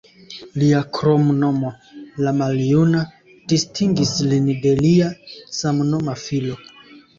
[0.61, 1.69] Lia kromnomo
[2.27, 3.03] "la maljuna"
[3.55, 5.13] distingis lin de lia
[5.61, 6.61] samnoma filo.